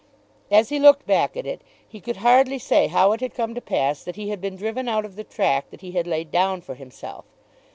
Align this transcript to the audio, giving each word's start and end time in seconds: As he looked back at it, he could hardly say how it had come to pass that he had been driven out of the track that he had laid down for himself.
As 0.49 0.69
he 0.69 0.79
looked 0.79 1.05
back 1.05 1.37
at 1.37 1.45
it, 1.45 1.61
he 1.87 2.01
could 2.01 2.17
hardly 2.17 2.57
say 2.57 2.87
how 2.87 3.11
it 3.11 3.21
had 3.21 3.35
come 3.35 3.53
to 3.53 3.61
pass 3.61 4.03
that 4.03 4.15
he 4.15 4.29
had 4.29 4.41
been 4.41 4.55
driven 4.55 4.87
out 4.89 5.05
of 5.05 5.15
the 5.15 5.23
track 5.23 5.69
that 5.69 5.81
he 5.81 5.91
had 5.91 6.07
laid 6.07 6.31
down 6.31 6.61
for 6.61 6.73
himself. 6.73 7.23